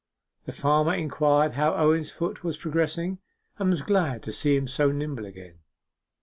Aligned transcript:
The 0.45 0.51
farmer 0.51 0.95
inquired 0.95 1.53
how 1.53 1.75
Owen's 1.75 2.09
foot 2.09 2.43
was 2.43 2.57
progressing, 2.57 3.19
and 3.59 3.69
was 3.69 3.83
glad 3.83 4.23
to 4.23 4.31
see 4.31 4.55
him 4.57 4.67
so 4.67 4.91
nimble 4.91 5.27
again. 5.27 5.59